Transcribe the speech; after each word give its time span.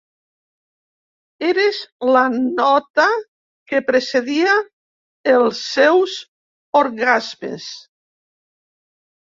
Eres 1.49 1.81
la 2.15 2.23
nota 2.37 3.07
que 3.73 3.83
precedia 3.91 4.57
els 5.37 5.63
seus 5.77 6.19
orgasmes. 6.83 7.71